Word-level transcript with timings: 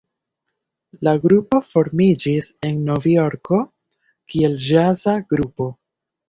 La 1.07 1.11
grupo 1.25 1.59
formiĝis 1.73 2.47
en 2.69 2.79
Novjorko 2.87 3.61
kiel 4.33 4.57
ĵaza 4.65 5.17
grupo. 5.37 5.71